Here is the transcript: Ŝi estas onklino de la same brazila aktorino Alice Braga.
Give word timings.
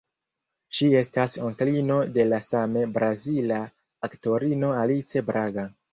Ŝi 0.77 0.87
estas 1.01 1.35
onklino 1.49 1.97
de 2.15 2.25
la 2.29 2.39
same 2.47 2.85
brazila 2.97 3.61
aktorino 4.09 4.73
Alice 4.83 5.25
Braga. 5.29 5.69